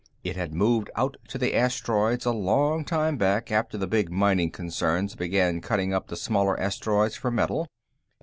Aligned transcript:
It 0.23 0.35
had 0.35 0.55
moved 0.55 0.89
out 0.95 1.17
to 1.27 1.37
the 1.37 1.53
asteroids 1.53 2.25
a 2.25 2.31
long 2.31 2.83
time 2.85 3.17
back, 3.17 3.51
after 3.51 3.77
the 3.77 3.85
big 3.85 4.09
mining 4.09 4.49
concerns 4.49 5.13
began 5.13 5.61
cutting 5.61 5.93
up 5.93 6.07
the 6.07 6.15
smaller 6.15 6.59
asteroids 6.59 7.15
for 7.15 7.29
metal. 7.29 7.67